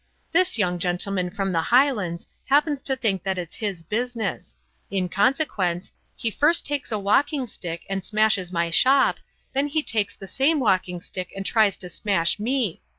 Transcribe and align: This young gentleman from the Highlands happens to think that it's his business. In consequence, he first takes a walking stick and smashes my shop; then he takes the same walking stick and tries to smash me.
This 0.31 0.57
young 0.57 0.79
gentleman 0.79 1.29
from 1.29 1.51
the 1.51 1.61
Highlands 1.61 2.25
happens 2.45 2.81
to 2.81 2.95
think 2.95 3.21
that 3.21 3.37
it's 3.37 3.57
his 3.57 3.83
business. 3.83 4.57
In 4.89 5.09
consequence, 5.09 5.93
he 6.15 6.31
first 6.31 6.65
takes 6.65 6.91
a 6.91 6.97
walking 6.97 7.45
stick 7.45 7.83
and 7.87 8.03
smashes 8.03 8.51
my 8.51 8.71
shop; 8.71 9.19
then 9.53 9.67
he 9.67 9.83
takes 9.83 10.15
the 10.15 10.27
same 10.27 10.59
walking 10.59 11.01
stick 11.01 11.31
and 11.35 11.45
tries 11.45 11.77
to 11.77 11.87
smash 11.87 12.39
me. 12.39 12.81